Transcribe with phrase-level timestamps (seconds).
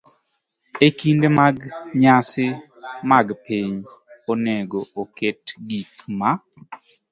[0.85, 1.55] E kinde mag
[2.01, 2.45] nyasi
[3.09, 3.75] mag piny,
[4.31, 6.29] onego oket gik ma